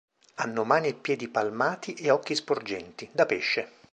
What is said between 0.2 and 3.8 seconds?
Hanno mani e piedi palmati e occhi sporgenti, da pesce.